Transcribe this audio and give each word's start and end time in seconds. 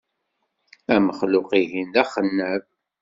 Amexluq-ihin 0.93 1.87
d 1.93 1.95
axennab. 2.03 2.63